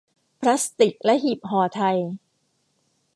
[0.39, 1.97] พลาสติค และหีบห่อไทย